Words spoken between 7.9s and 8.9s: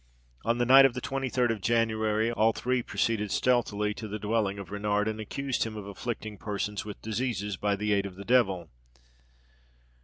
aid of the devil.